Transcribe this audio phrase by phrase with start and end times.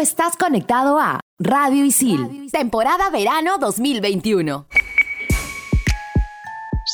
[0.00, 4.66] estás conectado a Radio Isil, temporada verano 2021.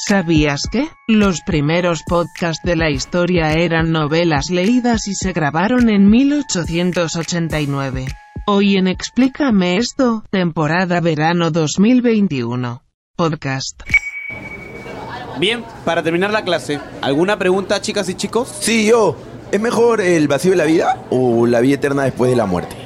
[0.08, 0.89] ¿Sabías que?
[1.07, 8.07] Los primeros podcasts de la historia eran novelas leídas y se grabaron en 1889.
[8.48, 12.82] Hoy en Explícame esto, temporada verano 2021.
[13.14, 13.82] Podcast.
[15.38, 18.52] Bien, para terminar la clase, ¿alguna pregunta, chicas y chicos?
[18.61, 19.16] Sí, yo.
[19.52, 22.86] ¿Es mejor el vacío de la vida o la vida eterna después de la muerte?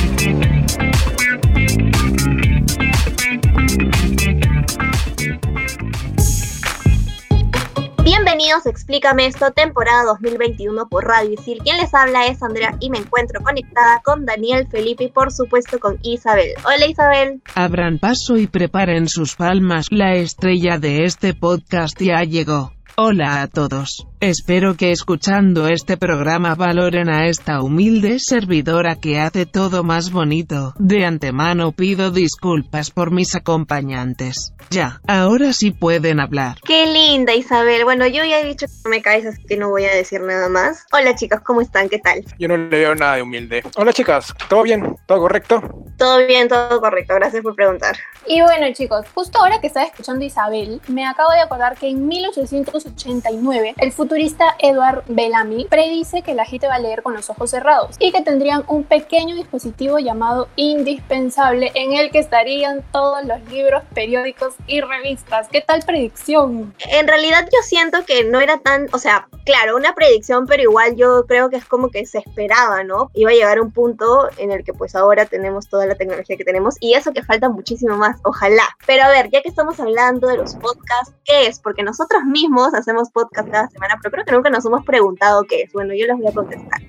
[8.41, 11.59] Bienvenidos a Explícame esto, temporada 2021 por Radio Isil.
[11.59, 15.79] Quien les habla es Andrea y me encuentro conectada con Daniel, Felipe y por supuesto
[15.79, 16.53] con Isabel.
[16.65, 17.43] Hola Isabel.
[17.53, 19.85] Abran paso y preparen sus palmas.
[19.91, 22.73] La estrella de este podcast ya llegó.
[22.95, 24.07] Hola a todos.
[24.21, 30.75] Espero que escuchando este programa valoren a esta humilde servidora que hace todo más bonito.
[30.77, 34.53] De antemano pido disculpas por mis acompañantes.
[34.69, 36.57] Ya, ahora sí pueden hablar.
[36.63, 37.83] Qué linda Isabel.
[37.83, 40.21] Bueno, yo ya he dicho que no me caes, así que no voy a decir
[40.21, 40.85] nada más.
[40.93, 41.89] Hola chicos, ¿cómo están?
[41.89, 42.23] ¿Qué tal?
[42.37, 43.63] Yo no le veo nada de humilde.
[43.75, 44.97] Hola chicas, ¿todo bien?
[45.07, 45.63] ¿Todo correcto?
[45.97, 47.15] Todo bien, todo correcto.
[47.15, 47.97] Gracias por preguntar.
[48.27, 51.89] Y bueno chicos, justo ahora que estaba escuchando a Isabel, me acabo de acordar que
[51.89, 57.29] en 1889 el futurista Edward Bellamy predice que la gente va a leer con los
[57.29, 63.23] ojos cerrados y que tendrían un pequeño dispositivo llamado indispensable en el que estarían todos
[63.23, 65.47] los libros, periódicos y revistas.
[65.47, 66.75] ¿Qué tal predicción?
[66.89, 70.97] En realidad yo siento que no era tan, o sea, claro, una predicción, pero igual
[70.97, 73.11] yo creo que es como que se esperaba, ¿no?
[73.13, 76.43] Iba a llegar un punto en el que pues ahora tenemos toda la tecnología que
[76.43, 78.67] tenemos y eso que falta muchísimo más, ojalá.
[78.85, 81.61] Pero a ver, ya que estamos hablando de los podcasts, ¿qué es?
[81.61, 85.63] Porque nosotros mismos hacemos podcast cada semana, pero creo que nunca nos hemos preguntado qué
[85.63, 85.73] es.
[85.73, 86.81] Bueno, yo les voy a contestar.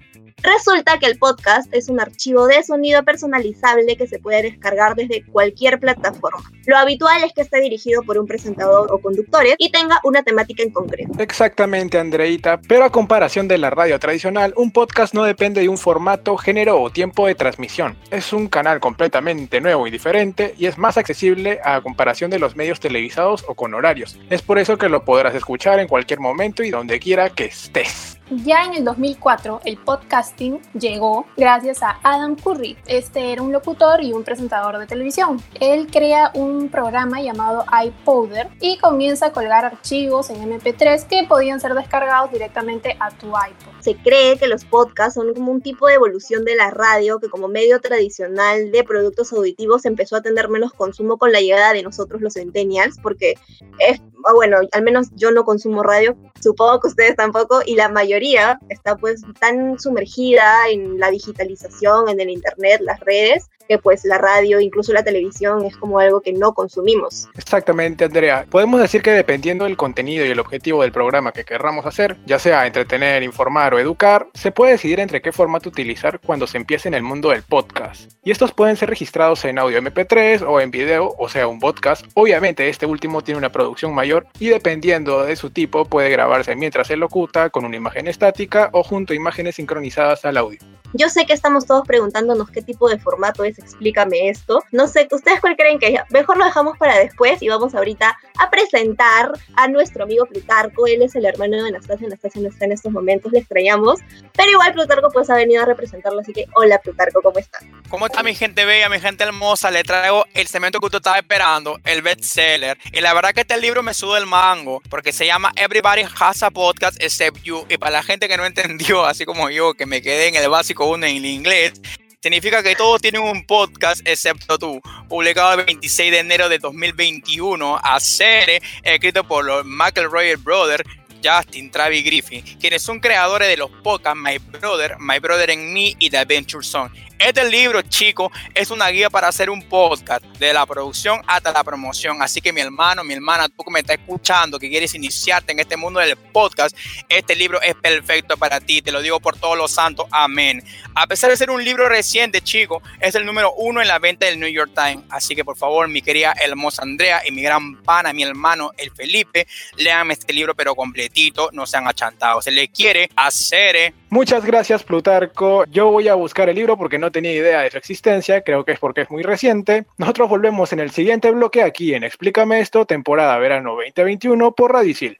[0.43, 5.25] Resulta que el podcast es un archivo de sonido personalizable que se puede descargar desde
[5.25, 6.51] cualquier plataforma.
[6.67, 10.63] Lo habitual es que esté dirigido por un presentador o conductores y tenga una temática
[10.63, 11.13] en concreto.
[11.19, 12.61] Exactamente, Andreita.
[12.69, 16.81] Pero a comparación de la radio tradicional, un podcast no depende de un formato, género
[16.81, 17.97] o tiempo de transmisión.
[18.11, 22.57] Es un canal completamente nuevo y diferente y es más accesible a comparación de los
[22.57, 24.19] medios televisados o con horarios.
[24.31, 28.19] Es por eso que lo podrás escuchar en cualquier momento y donde quiera que estés.
[28.31, 32.79] Ya en el 2004, el podcasting llegó gracias a Adam Curry.
[32.87, 35.43] Este era un locutor y un presentador de televisión.
[35.61, 41.61] Él crea un programa llamado iPowder y comienza a colgar archivos en MP3 que podían
[41.61, 43.73] ser descargados directamente a tu iPod.
[43.81, 47.29] Se cree que los podcasts son como un tipo de evolución de la radio que
[47.29, 51.83] como medio tradicional de productos auditivos empezó a tener menos consumo con la llegada de
[51.83, 53.35] nosotros los centennials, porque
[53.79, 54.01] es,
[54.35, 58.97] bueno, al menos yo no consumo radio, supongo que ustedes tampoco, y la mayoría está
[58.97, 64.61] pues tan sumergida en la digitalización, en el internet, las redes, que pues la radio,
[64.61, 67.29] incluso la televisión, es como algo que no consumimos.
[67.37, 68.47] Exactamente, Andrea.
[68.51, 72.39] Podemos decir que dependiendo del contenido y el objetivo del programa que querramos hacer, ya
[72.39, 76.89] sea entretener, informar o educar, se puede decidir entre qué formato utilizar cuando se empiece
[76.89, 78.13] en el mundo del podcast.
[78.25, 82.05] Y estos pueden ser registrados en audio MP3 o en video, o sea, un podcast.
[82.15, 86.87] Obviamente este último tiene una producción mayor y dependiendo de su tipo puede grabarse mientras
[86.87, 90.59] se locuta con una imagen estática o junto a imágenes sincronizadas al audio.
[90.95, 94.63] Yo sé que estamos todos preguntándonos qué tipo de formato es, explícame esto.
[94.73, 96.01] No sé, ¿ustedes cuál creen que es?
[96.11, 100.87] Mejor lo dejamos para después y vamos ahorita a presentar a nuestro amigo Plutarco.
[100.87, 102.07] Él es el hermano de Anastasia.
[102.07, 104.01] Anastasia no está en estos momentos, le extrañamos.
[104.37, 107.65] Pero igual Plutarco pues ha venido a representarlo, así que hola Plutarco, ¿cómo estás?
[107.89, 109.71] ¿Cómo está mi gente bella, mi gente hermosa?
[109.71, 112.79] Le traigo el cemento que usted estaba esperando, el bestseller.
[112.93, 116.43] Y la verdad que este libro me sube el mango, porque se llama Everybody Has
[116.43, 117.67] a Podcast Except You.
[117.69, 120.49] Y para la gente que no entendió, así como yo, que me quedé en el
[120.49, 121.73] básico uno en inglés,
[122.21, 127.81] significa que todos tienen un podcast excepto tú, publicado el 26 de enero de 2021
[127.83, 130.85] a ser escrito por los McElroy Brothers,
[131.23, 135.95] Justin, Travis Griffin, quienes son creadores de los podcasts My Brother, My Brother and Me
[135.99, 136.91] y The Adventure Song.
[137.25, 141.63] Este libro, chicos, es una guía para hacer un podcast, de la producción hasta la
[141.63, 142.21] promoción.
[142.21, 145.61] Así que mi hermano, mi hermana, tú que me estás escuchando, que quieres iniciarte en
[145.61, 146.77] este mundo del podcast,
[147.09, 148.83] este libro es perfecto para ti.
[148.83, 150.07] Te lo digo por todos los santos.
[150.11, 150.65] Amén.
[150.97, 154.27] A pesar de ser un libro reciente, chicos, es el número uno en la venta
[154.27, 155.05] del New York Times.
[155.09, 158.91] Así que por favor, mi querida hermosa Andrea y mi gran pana, mi hermano, el
[158.91, 159.47] Felipe,
[159.77, 162.43] lean este libro pero completito, no sean achantados.
[162.43, 163.95] Se le quiere hacer.
[164.13, 165.65] Muchas gracias, Plutarco.
[165.71, 168.73] Yo voy a buscar el libro porque no tenía idea de su existencia, creo que
[168.73, 169.87] es porque es muy reciente.
[169.97, 175.19] Nosotros volvemos en el siguiente bloque aquí en Explícame esto, temporada verano 2021 por Radicil.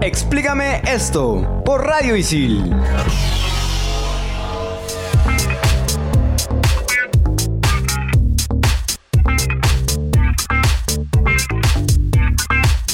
[0.00, 2.74] Explícame esto por Radio Isil.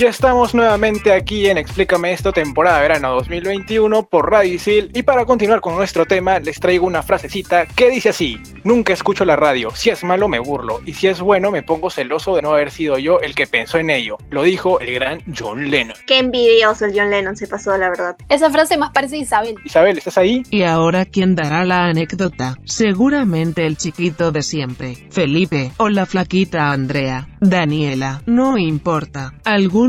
[0.03, 5.61] Ya estamos nuevamente aquí en Explícame esto, temporada verano 2021 por Radicil y para continuar
[5.61, 9.91] con nuestro tema les traigo una frasecita que dice así, nunca escucho la radio, si
[9.91, 12.99] es malo me burlo y si es bueno me pongo celoso de no haber sido
[12.99, 15.97] yo el que pensó en ello, lo dijo el gran John Lennon.
[16.05, 18.17] Qué envidioso el John Lennon se pasó, la verdad.
[18.29, 19.55] Esa frase más parece Isabel.
[19.65, 20.43] Isabel, ¿estás ahí?
[20.51, 22.59] Y ahora, ¿quién dará la anécdota?
[22.65, 29.35] Seguramente el chiquito de siempre, Felipe, o la flaquita Andrea, Daniela, no importa.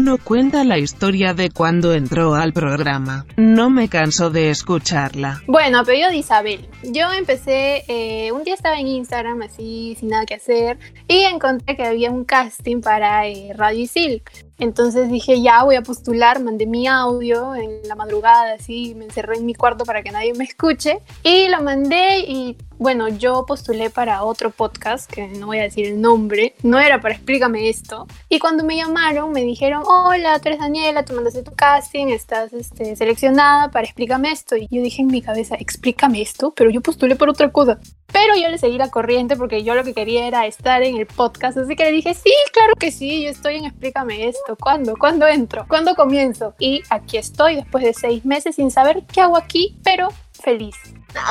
[0.03, 3.25] Alguno cuenta la historia de cuando entró al programa.
[3.38, 5.41] No me canso de escucharla.
[5.47, 6.67] Bueno, a pedido de Isabel.
[6.83, 10.77] Yo empecé, eh, un día estaba en Instagram así, sin nada que hacer,
[11.07, 14.23] y encontré que había un casting para eh, Radio Isil.
[14.59, 19.38] Entonces dije, ya voy a postular, mandé mi audio en la madrugada, así, me encerré
[19.38, 23.89] en mi cuarto para que nadie me escuche y lo mandé y bueno, yo postulé
[23.89, 28.07] para otro podcast, que no voy a decir el nombre, no era para explícame esto.
[28.27, 32.51] Y cuando me llamaron me dijeron, hola, tú eres Daniela, tú mandaste tu casting, estás
[32.51, 34.57] este, seleccionada para explícame esto.
[34.57, 37.79] Y yo dije en mi cabeza, explícame esto, pero yo postulé por otra cosa.
[38.11, 41.06] Pero yo le seguí la corriente porque yo lo que quería era estar en el
[41.06, 44.43] podcast, así que le dije, sí, claro que sí, yo estoy en explícame esto.
[44.60, 44.95] ¿Cuándo?
[44.98, 45.66] ¿Cuándo entro?
[45.68, 46.54] ¿Cuándo comienzo?
[46.60, 50.75] Y aquí estoy después de seis meses sin saber qué hago aquí, pero feliz.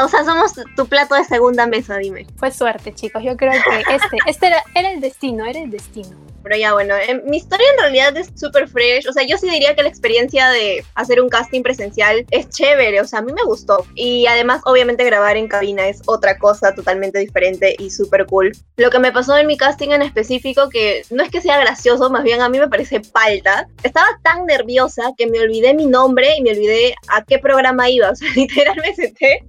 [0.02, 2.26] O sea, somos tu plato de segunda mesa, dime.
[2.36, 3.22] Fue suerte, chicos.
[3.22, 6.16] Yo creo que este, este era, era el destino, era el destino.
[6.42, 9.08] Pero ya bueno, eh, mi historia en realidad es súper fresh.
[9.08, 13.00] O sea, yo sí diría que la experiencia de hacer un casting presencial es chévere.
[13.00, 13.84] O sea, a mí me gustó.
[13.94, 18.52] Y además, obviamente, grabar en cabina es otra cosa totalmente diferente y súper cool.
[18.76, 22.10] Lo que me pasó en mi casting en específico, que no es que sea gracioso,
[22.10, 23.68] más bien a mí me parece palta.
[23.82, 28.02] Estaba tan nerviosa que me olvidé mi nombre y me olvidé a qué programa iba.
[28.12, 29.42] O sea, literal me senté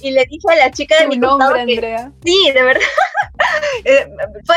[0.00, 2.12] y le dije a la chica de mi nombre, que, Andrea.
[2.24, 2.82] Sí, de verdad.
[3.84, 4.06] Eh,
[4.44, 4.56] fue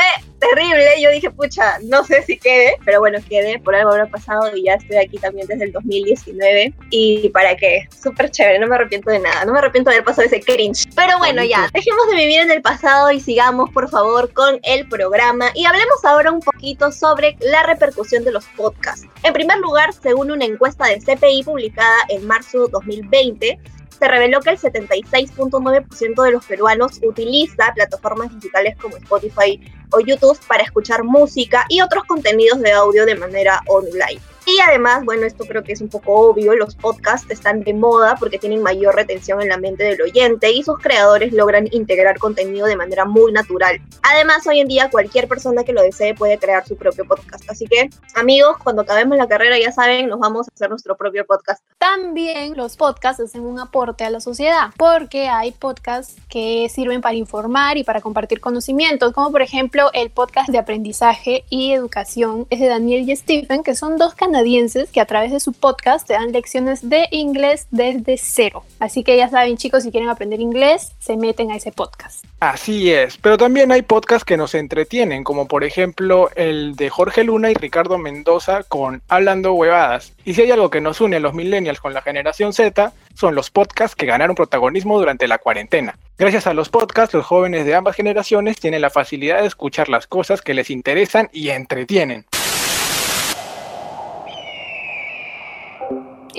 [0.54, 1.02] terrible.
[1.02, 3.58] Yo dije, pucha, no sé si quede, pero bueno, quedé.
[3.58, 6.72] Por algo habrá pasado y ya estoy aquí también desde el 2019.
[6.90, 8.58] Y para qué, súper chévere.
[8.58, 9.44] No me arrepiento de nada.
[9.44, 10.88] No me arrepiento de haber pasado ese cringe.
[10.94, 14.88] Pero bueno, ya, dejemos de vivir en el pasado y sigamos, por favor, con el
[14.88, 15.50] programa.
[15.54, 19.06] Y hablemos ahora un poquito sobre la repercusión de los podcasts.
[19.22, 23.58] En primer lugar, según una encuesta de CPI publicada en marzo 2020,
[24.00, 29.60] se reveló que el 76.9% de los peruanos utiliza plataformas digitales como Spotify
[29.92, 34.20] o YouTube para escuchar música y otros contenidos de audio de manera online.
[34.50, 38.16] Y además, bueno, esto creo que es un poco obvio, los podcasts están de moda
[38.18, 42.66] porque tienen mayor retención en la mente del oyente y sus creadores logran integrar contenido
[42.66, 43.80] de manera muy natural.
[44.02, 47.48] Además, hoy en día cualquier persona que lo desee puede crear su propio podcast.
[47.48, 51.24] Así que, amigos, cuando acabemos la carrera, ya saben, nos vamos a hacer nuestro propio
[51.24, 51.62] podcast.
[51.78, 57.14] También los podcasts hacen un aporte a la sociedad porque hay podcasts que sirven para
[57.14, 62.58] informar y para compartir conocimientos, como por ejemplo el podcast de aprendizaje y educación es
[62.58, 66.06] de Daniel y Stephen, que son dos canales canadienses que a través de su podcast
[66.06, 68.64] te dan lecciones de inglés desde cero.
[68.78, 72.24] Así que ya saben chicos, si quieren aprender inglés, se meten a ese podcast.
[72.40, 77.22] Así es, pero también hay podcasts que nos entretienen, como por ejemplo el de Jorge
[77.22, 80.14] Luna y Ricardo Mendoza con Hablando Huevadas.
[80.24, 83.34] Y si hay algo que nos une a los millennials con la generación Z, son
[83.34, 85.98] los podcasts que ganaron protagonismo durante la cuarentena.
[86.16, 90.06] Gracias a los podcasts, los jóvenes de ambas generaciones tienen la facilidad de escuchar las
[90.06, 92.24] cosas que les interesan y entretienen.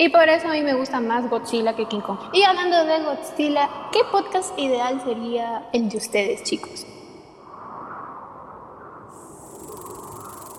[0.02, 2.18] Y por eso a mí me gusta más Godzilla que King Kong.
[2.32, 6.84] Y hablando de Godzilla, ¿qué podcast ideal sería el de ustedes, chicos?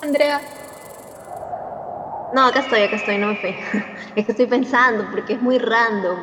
[0.01, 0.39] Andrea.
[2.33, 3.53] No, acá estoy, acá estoy, no me fui.
[4.15, 6.19] Es que estoy pensando porque es muy random.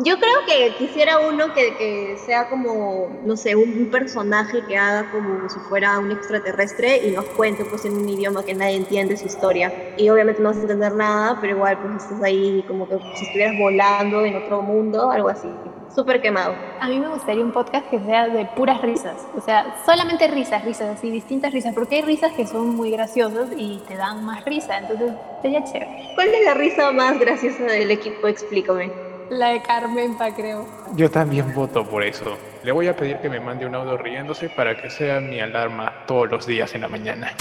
[0.00, 4.76] Yo creo que quisiera uno que, que sea como, no sé, un, un, personaje que
[4.76, 8.76] haga como si fuera un extraterrestre y nos cuente pues en un idioma que nadie
[8.76, 9.72] entiende su historia.
[9.96, 13.24] Y obviamente no vas a entender nada, pero igual pues estás ahí como que si
[13.24, 15.48] estuvieras volando en otro mundo, algo así.
[15.92, 16.54] súper quemado.
[16.80, 20.64] A mí me gustaría un podcast que sea de puras risas, o sea, solamente risas,
[20.64, 24.44] risas, así, distintas risas, porque hay risas que son muy graciosas y te dan más
[24.44, 25.10] risa, entonces
[25.42, 26.12] sería chévere.
[26.14, 28.28] ¿Cuál es la risa más graciosa del equipo?
[28.28, 29.07] Explícame.
[29.30, 30.66] La de Carmenpa, creo.
[30.94, 32.36] Yo también voto por eso.
[32.62, 36.06] Le voy a pedir que me mande un audio riéndose para que sea mi alarma
[36.06, 37.32] todos los días en la mañana.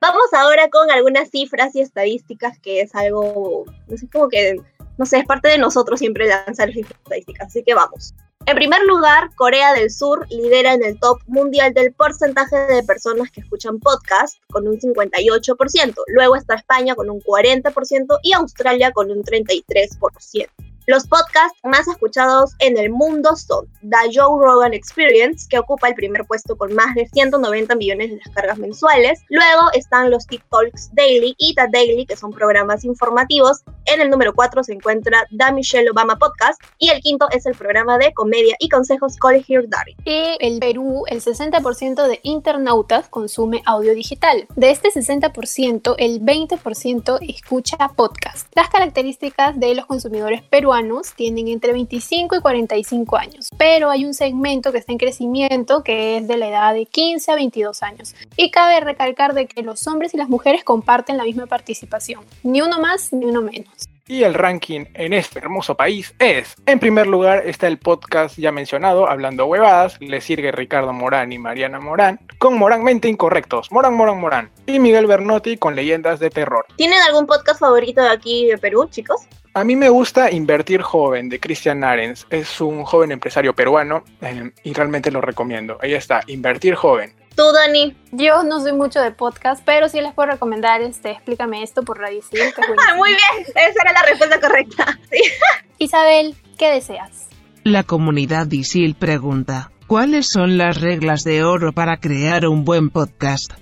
[0.00, 4.56] Vamos ahora con algunas cifras y estadísticas que es algo, no sé, como que,
[4.98, 8.12] no sé, es parte de nosotros siempre lanzar cifras estadísticas, así que vamos.
[8.44, 13.30] En primer lugar, Corea del Sur lidera en el top mundial del porcentaje de personas
[13.30, 15.94] que escuchan podcast con un 58%.
[16.08, 20.71] Luego está España con un 40% y Australia con un 33%.
[20.86, 25.94] Los podcasts más escuchados en el mundo son The Joe Rogan Experience, que ocupa el
[25.94, 29.20] primer puesto con más de 190 millones de descargas mensuales.
[29.28, 33.62] Luego están los TikToks Daily y The Daily, que son programas informativos.
[33.84, 36.60] En el número 4 se encuentra The Michelle Obama Podcast.
[36.78, 39.94] Y el quinto es el programa de comedia y consejos Call Here Daddy.
[40.04, 44.48] En Perú, el 60% de internautas consume audio digital.
[44.56, 48.48] De este 60%, el 20% escucha podcast.
[48.56, 50.71] Las características de los consumidores peruanos
[51.16, 56.16] tienen entre 25 y 45 años, pero hay un segmento que está en crecimiento que
[56.16, 58.14] es de la edad de 15 a 22 años.
[58.36, 62.62] Y cabe recalcar de que los hombres y las mujeres comparten la misma participación, ni
[62.62, 63.88] uno más ni uno menos.
[64.08, 68.50] Y el ranking en este hermoso país es, en primer lugar está el podcast ya
[68.50, 74.20] mencionado, Hablando Huevadas, le sigue Ricardo Morán y Mariana Morán, con Moránmente Incorrectos, Morán, Morán,
[74.20, 76.66] Morán, y Miguel Bernotti con Leyendas de Terror.
[76.76, 79.20] ¿Tienen algún podcast favorito de aquí de Perú, chicos?
[79.54, 82.26] A mí me gusta Invertir Joven de Christian Arens.
[82.30, 85.76] Es un joven empresario peruano eh, y realmente lo recomiendo.
[85.82, 87.12] Ahí está, Invertir Joven.
[87.36, 87.94] ¿Tú, Dani?
[88.12, 91.98] Yo no soy mucho de podcast, pero sí les puedo recomendar este Explícame esto por
[91.98, 92.46] Radio Civil.
[92.96, 94.98] Muy bien, esa era la respuesta correcta.
[95.78, 97.28] Isabel, ¿qué deseas?
[97.62, 103.52] La comunidad ISIL pregunta, ¿cuáles son las reglas de oro para crear un buen podcast?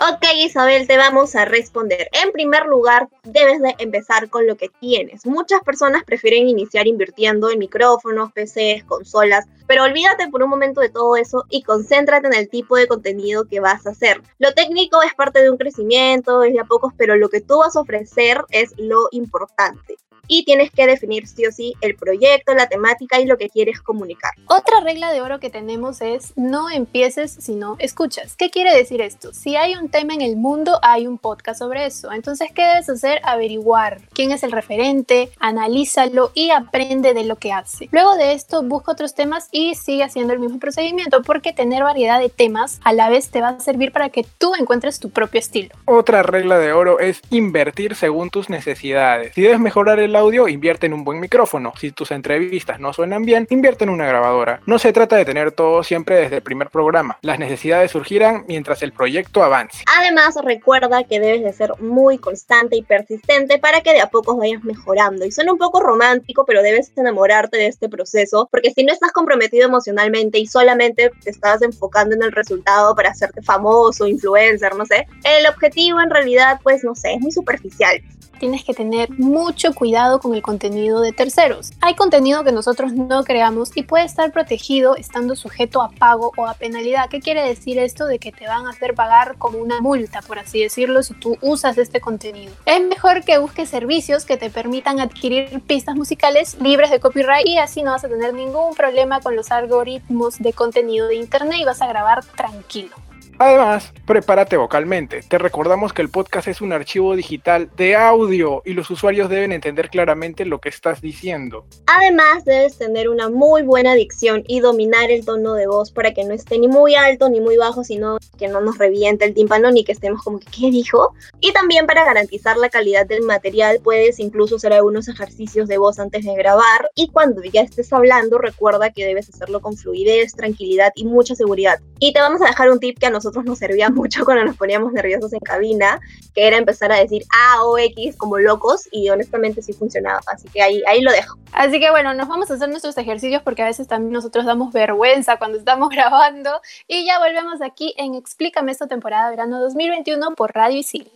[0.00, 2.08] Ok, Isabel, te vamos a responder.
[2.24, 5.24] En primer lugar, debes de empezar con lo que tienes.
[5.24, 10.88] Muchas personas prefieren iniciar invirtiendo en micrófonos, PCs, consolas, pero olvídate por un momento de
[10.88, 14.20] todo eso y concéntrate en el tipo de contenido que vas a hacer.
[14.38, 17.58] Lo técnico es parte de un crecimiento, es de a pocos, pero lo que tú
[17.58, 19.96] vas a ofrecer es lo importante
[20.28, 23.80] y tienes que definir sí o sí el proyecto, la temática y lo que quieres
[23.80, 24.32] comunicar.
[24.46, 28.36] Otra regla de oro que tenemos es no empieces si no escuchas.
[28.36, 29.32] ¿Qué quiere decir esto?
[29.32, 32.12] Si hay un tema en el mundo, hay un podcast sobre eso.
[32.12, 33.20] Entonces, ¿qué debes hacer?
[33.24, 37.88] Averiguar quién es el referente, analízalo y aprende de lo que hace.
[37.92, 42.20] Luego de esto, busca otros temas y sigue haciendo el mismo procedimiento porque tener variedad
[42.20, 45.38] de temas a la vez te va a servir para que tú encuentres tu propio
[45.38, 45.74] estilo.
[45.84, 49.34] Otra regla de oro es invertir según tus necesidades.
[49.34, 51.72] Si debes mejorar el audio, invierte en un buen micrófono.
[51.78, 54.60] Si tus entrevistas no suenan bien, invierte en una grabadora.
[54.66, 57.18] No se trata de tener todo siempre desde el primer programa.
[57.22, 59.84] Las necesidades surgirán mientras el proyecto avance.
[59.98, 64.36] Además, recuerda que debes de ser muy constante y persistente para que de a poco
[64.36, 65.24] vayas mejorando.
[65.24, 69.12] Y suena un poco romántico, pero debes enamorarte de este proceso, porque si no estás
[69.12, 74.86] comprometido emocionalmente y solamente te estás enfocando en el resultado para hacerte famoso, influencer, no
[74.86, 78.02] sé, el objetivo en realidad, pues no sé, es muy superficial
[78.44, 81.72] tienes que tener mucho cuidado con el contenido de terceros.
[81.80, 86.46] Hay contenido que nosotros no creamos y puede estar protegido estando sujeto a pago o
[86.46, 87.08] a penalidad.
[87.08, 88.04] ¿Qué quiere decir esto?
[88.04, 91.38] De que te van a hacer pagar como una multa, por así decirlo, si tú
[91.40, 92.52] usas este contenido.
[92.66, 97.56] Es mejor que busques servicios que te permitan adquirir pistas musicales libres de copyright y
[97.56, 101.64] así no vas a tener ningún problema con los algoritmos de contenido de internet y
[101.64, 102.94] vas a grabar tranquilo.
[103.38, 105.22] Además, prepárate vocalmente.
[105.22, 109.50] Te recordamos que el podcast es un archivo digital de audio y los usuarios deben
[109.50, 111.66] entender claramente lo que estás diciendo.
[111.86, 116.24] Además, debes tener una muy buena dicción y dominar el tono de voz para que
[116.24, 119.72] no esté ni muy alto ni muy bajo, sino que no nos reviente el tímpano
[119.72, 121.14] ni que estemos como que, ¿qué dijo?
[121.40, 125.98] Y también para garantizar la calidad del material, puedes incluso hacer algunos ejercicios de voz
[125.98, 126.90] antes de grabar.
[126.94, 131.80] Y cuando ya estés hablando, recuerda que debes hacerlo con fluidez, tranquilidad y mucha seguridad.
[131.98, 134.44] Y te vamos a dejar un tip que a nosotros nosotros nos servía mucho cuando
[134.44, 136.00] nos poníamos nerviosos en cabina,
[136.34, 140.20] que era empezar a decir A o X como locos y honestamente sí funcionaba.
[140.26, 141.38] Así que ahí, ahí lo dejo.
[141.52, 144.72] Así que bueno, nos vamos a hacer nuestros ejercicios porque a veces también nosotros damos
[144.72, 146.60] vergüenza cuando estamos grabando.
[146.86, 151.10] Y ya volvemos aquí en Explícame esta temporada verano 2021 por Radio Isil.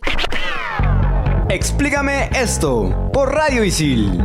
[1.49, 4.21] Explícame esto por Radio Isil.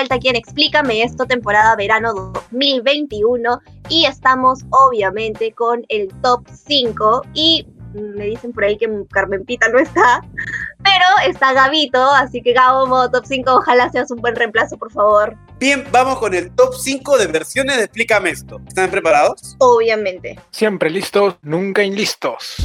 [0.00, 7.22] Vuelta aquí en Explícame esto, temporada verano 2021 y estamos obviamente con el top 5
[7.34, 10.22] y Me dicen por ahí que Carmen Pita no está.
[10.82, 14.90] Pero está Gabito, así que Gabo, modo top 5, ojalá seas un buen reemplazo, por
[14.90, 15.36] favor.
[15.58, 18.60] Bien, vamos con el top 5 de versiones de Explícame esto.
[18.66, 19.56] ¿Están preparados?
[19.58, 20.38] Obviamente.
[20.50, 22.56] Siempre listos, nunca inlistos.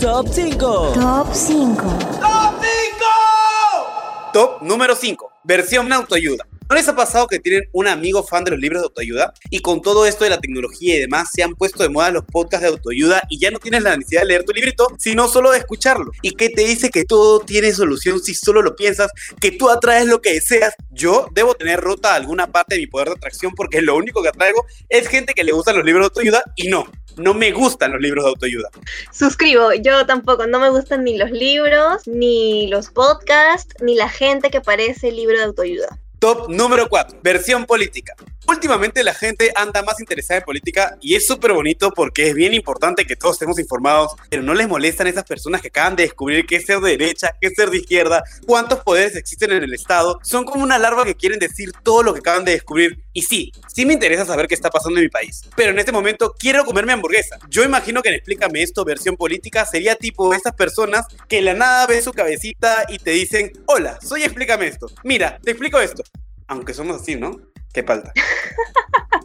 [0.00, 0.92] Top 5.
[0.92, 1.82] Top 5.
[2.20, 4.32] ¡Top 5!
[4.34, 5.32] Top número 5.
[5.44, 6.44] Versión autoayuda.
[6.68, 9.32] ¿No les ha pasado que tienen un amigo fan de los libros de autoayuda?
[9.48, 12.26] Y con todo esto de la tecnología y demás, se han puesto de moda los
[12.26, 15.50] podcasts de autoayuda y ya no tienes la necesidad de leer tu librito, sino solo
[15.50, 16.12] de escucharlo.
[16.20, 19.10] ¿Y qué te dice que todo tiene solución si solo lo piensas,
[19.40, 20.74] que tú atraes lo que deseas?
[20.90, 24.28] Yo debo tener rota alguna parte de mi poder de atracción porque lo único que
[24.28, 26.86] atraigo es gente que le gustan los libros de autoayuda y no.
[27.16, 28.68] No me gustan los libros de autoayuda.
[29.10, 34.50] Suscribo, yo tampoco, no me gustan ni los libros, ni los podcasts, ni la gente
[34.50, 35.98] que parece libro de autoayuda.
[36.18, 38.14] Top número 4, versión política.
[38.48, 42.54] Últimamente la gente anda más interesada en política y es súper bonito porque es bien
[42.54, 46.46] importante que todos estemos informados, pero no les molestan esas personas que acaban de descubrir
[46.46, 49.74] qué es ser de derecha, qué es ser de izquierda, cuántos poderes existen en el
[49.74, 50.18] Estado.
[50.22, 53.04] Son como una larva que quieren decir todo lo que acaban de descubrir.
[53.12, 55.92] Y sí, sí me interesa saber qué está pasando en mi país, pero en este
[55.92, 57.38] momento quiero comerme hamburguesa.
[57.50, 61.86] Yo imagino que en Explícame esto, versión política, sería tipo esas personas que la nada
[61.86, 64.90] ven su cabecita y te dicen, hola, soy Explícame esto.
[65.04, 66.02] Mira, te explico esto.
[66.50, 67.38] Aunque somos así, ¿no?
[67.72, 68.12] Qué falta.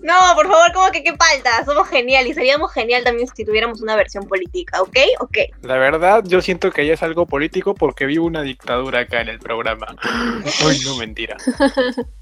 [0.04, 1.64] No, por favor, como que qué falta.
[1.64, 4.98] Somos genial y seríamos genial también si tuviéramos una versión política, ¿ok?
[5.22, 5.38] Ok.
[5.62, 9.30] La verdad, yo siento que ya es algo político porque vivo una dictadura acá en
[9.30, 9.96] el programa.
[10.66, 11.38] Uy, no, mentira.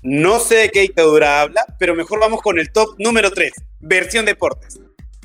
[0.03, 4.25] No sé de qué dictadura habla, pero mejor vamos con el top número 3, versión
[4.25, 4.79] deportes.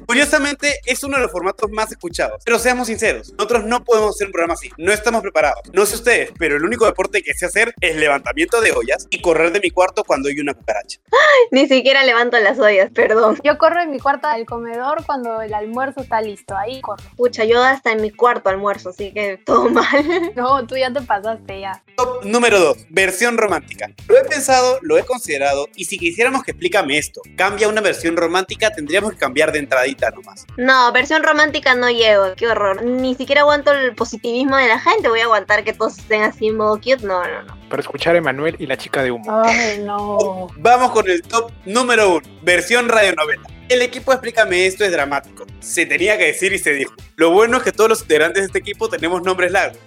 [0.06, 2.40] Curiosamente, es uno de los formatos más escuchados.
[2.44, 4.70] Pero seamos sinceros, nosotros no podemos hacer un programa así.
[4.78, 5.62] No estamos preparados.
[5.72, 9.20] No sé ustedes, pero el único deporte que sé hacer es levantamiento de ollas y
[9.20, 11.00] correr de mi cuarto cuando hay una cucaracha.
[11.50, 13.38] Ni siquiera levanto las ollas, perdón.
[13.42, 16.56] Yo corro en mi cuarto al comedor cuando el almuerzo está listo.
[16.56, 17.02] Ahí corro.
[17.16, 20.32] Pucha, yo hasta en mi cuarto almuerzo, así que todo mal.
[20.36, 21.82] No, tú ya te pasaste ya.
[21.96, 23.90] Top número 2, versión romántica.
[24.06, 28.16] Lo he pensado, lo he considerado y si quisiéramos que explícame esto, cambia una versión
[28.16, 30.46] romántica, tendríamos que cambiar de entradita nomás.
[30.56, 32.82] No, versión romántica no llevo, qué horror.
[32.82, 36.48] Ni siquiera aguanto el positivismo de la gente, voy a aguantar que todos estén así
[36.48, 36.98] en modo cute.
[37.06, 37.68] No, no, no.
[37.68, 39.42] Para escuchar a Emanuel y la chica de humo.
[39.44, 40.48] Ay, no.
[40.56, 43.42] Vamos con el top número 1, versión radionovela.
[43.68, 45.44] El equipo Explícame esto es dramático.
[45.60, 46.94] Se tenía que decir y se dijo.
[47.16, 49.78] Lo bueno es que todos los integrantes de este equipo tenemos nombres largos.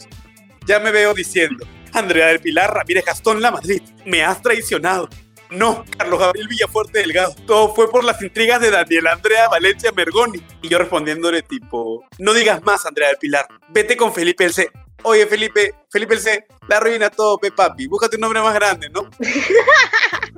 [0.66, 5.10] Ya me veo diciendo, Andrea del Pilar Ramírez Gastón La Madrid, me has traicionado.
[5.52, 7.34] No, Carlos Gabriel Villafuerte Delgado.
[7.48, 10.44] Todo fue por las intrigas de Daniel Andrea Valencia Mergoni.
[10.62, 13.48] Y yo respondiéndole tipo, no digas más, Andrea del Pilar.
[13.70, 14.70] Vete con Felipe el C.
[15.04, 17.88] Oye, Felipe, Felipe el C, la arruina todo, pe papi.
[17.88, 19.10] Búscate un nombre más grande, ¿no?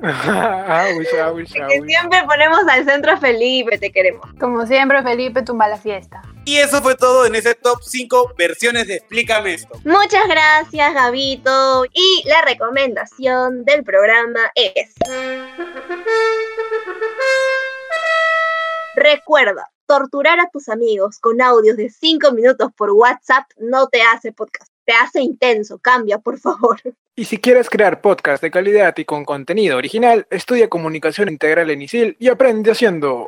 [0.02, 4.26] Que siempre ponemos al centro a Felipe, te queremos.
[4.40, 6.24] Como siempre, Felipe tumba la fiesta.
[6.44, 9.80] Y eso fue todo en ese top 5 versiones de Explícame esto.
[9.86, 11.86] Muchas gracias, Gabito.
[11.94, 14.94] Y la recomendación del programa es...
[18.96, 24.32] Recuerda, torturar a tus amigos con audios de 5 minutos por WhatsApp no te hace
[24.32, 25.80] podcast, te hace intenso.
[25.80, 26.80] Cambia, por favor.
[27.14, 31.82] Y si quieres crear podcast de calidad y con contenido original, estudia comunicación integral en
[31.82, 33.28] ISIL y aprende haciendo.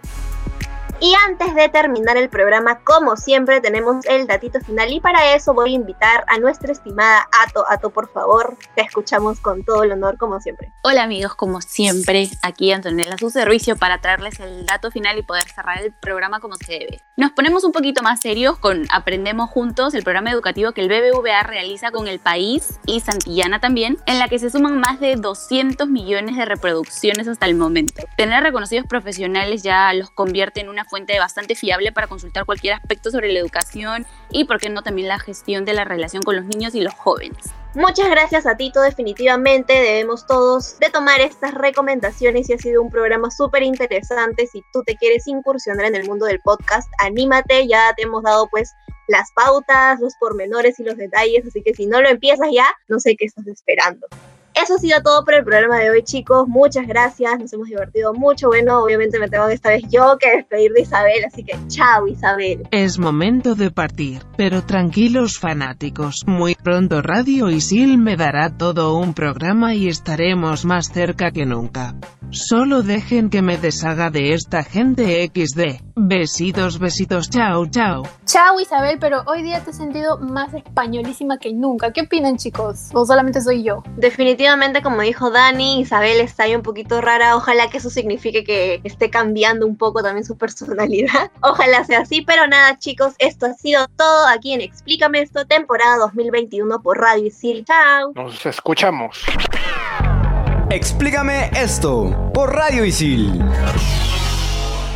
[1.04, 5.54] Y antes de terminar el programa, como siempre, tenemos el datito final y para eso
[5.54, 7.66] voy a invitar a nuestra estimada Ato.
[7.68, 10.72] Ato, por favor, te escuchamos con todo el honor, como siempre.
[10.82, 15.24] Hola amigos, como siempre, aquí Antonella a su servicio para traerles el dato final y
[15.24, 17.02] poder cerrar el programa como se debe.
[17.18, 21.44] Nos ponemos un poquito más serios con Aprendemos Juntos, el programa educativo que el BBVA
[21.44, 25.90] realiza con El País y Santillana también, en la que se suman más de 200
[25.90, 28.04] millones de reproducciones hasta el momento.
[28.16, 33.10] Tener reconocidos profesionales ya los convierte en una fuente bastante fiable para consultar cualquier aspecto
[33.10, 36.46] sobre la educación y, por qué no, también la gestión de la relación con los
[36.46, 37.40] niños y los jóvenes.
[37.74, 42.92] Muchas gracias a Tito, definitivamente debemos todos de tomar estas recomendaciones y ha sido un
[42.92, 44.46] programa súper interesante.
[44.46, 48.48] Si tú te quieres incursionar en el mundo del podcast, anímate, ya te hemos dado
[48.52, 48.72] pues
[49.08, 53.00] las pautas, los pormenores y los detalles, así que si no lo empiezas ya, no
[53.00, 54.06] sé qué estás esperando.
[54.64, 56.48] Eso ha sido todo por el programa de hoy, chicos.
[56.48, 58.48] Muchas gracias, nos hemos divertido mucho.
[58.48, 62.66] Bueno, obviamente me tengo esta vez yo que despedir de Isabel, así que chao, Isabel.
[62.72, 69.14] Es momento de partir, pero tranquilos fanáticos, muy pronto Radio Isil me dará todo un
[69.14, 71.96] programa y estaremos más cerca que nunca.
[72.34, 75.84] Solo dejen que me deshaga de esta gente XD.
[75.96, 78.04] Besitos, besitos, chao, chao.
[78.26, 81.92] Chao Isabel, pero hoy día te he sentido más españolísima que nunca.
[81.92, 82.90] ¿Qué opinan chicos?
[82.94, 83.84] ¿O solamente soy yo?
[84.54, 87.36] Definitivamente, como dijo Dani, Isabel está ahí un poquito rara.
[87.36, 91.32] Ojalá que eso signifique que esté cambiando un poco también su personalidad.
[91.42, 95.98] Ojalá sea así, pero nada chicos, esto ha sido todo aquí en Explícame esto, temporada
[95.98, 97.66] 2021 por Radio Isil.
[97.66, 98.12] Chao.
[98.14, 99.24] Nos escuchamos.
[100.70, 103.44] Explícame esto por Radio Isil.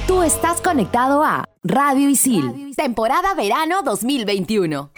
[0.06, 4.92] Tú estás conectado a Radio Isil, temporada verano 2021.